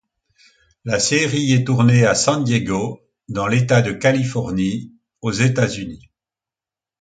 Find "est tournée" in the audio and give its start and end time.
1.53-2.07